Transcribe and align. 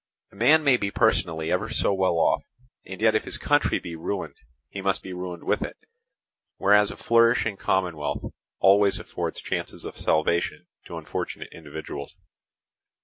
A 0.31 0.35
man 0.35 0.63
may 0.63 0.77
be 0.77 0.89
personally 0.89 1.51
ever 1.51 1.69
so 1.69 1.93
well 1.93 2.15
off, 2.17 2.43
and 2.87 2.99
yet 2.99 3.13
if 3.13 3.23
his 3.25 3.37
country 3.37 3.77
be 3.77 3.95
ruined 3.95 4.33
he 4.67 4.81
must 4.81 5.03
be 5.03 5.13
ruined 5.13 5.43
with 5.43 5.61
it; 5.61 5.77
whereas 6.57 6.89
a 6.89 6.97
flourishing 6.97 7.55
commonwealth 7.55 8.33
always 8.57 8.97
affords 8.97 9.39
chances 9.41 9.85
of 9.85 9.99
salvation 9.99 10.65
to 10.85 10.97
unfortunate 10.97 11.49
individuals. 11.51 12.15